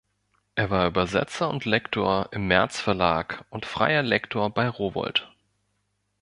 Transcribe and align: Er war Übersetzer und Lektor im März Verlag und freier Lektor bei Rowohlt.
Er 0.55 0.71
war 0.71 0.87
Übersetzer 0.87 1.47
und 1.47 1.63
Lektor 1.65 2.27
im 2.31 2.47
März 2.47 2.79
Verlag 2.79 3.45
und 3.51 3.67
freier 3.67 4.01
Lektor 4.01 4.49
bei 4.49 4.67
Rowohlt. 4.67 5.31